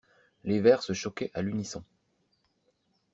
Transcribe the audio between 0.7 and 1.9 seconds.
se choquaient à l'unisson.